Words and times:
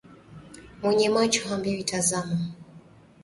Mwenye 0.83 1.09
macho 1.09 1.49
haambiwi 1.49 1.83
tazama 1.83 2.39